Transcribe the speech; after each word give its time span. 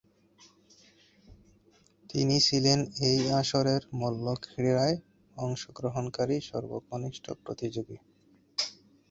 তিনি 2.09 2.35
ছিলেন 2.39 2.79
এই 3.09 3.19
আসরের 3.41 3.81
মল্লক্রীড়ায় 3.99 4.95
অংশগ্রহণকারী 5.35 6.37
সর্বকনিষ্ঠ 6.49 7.25
প্রতিযোগী। 7.43 7.97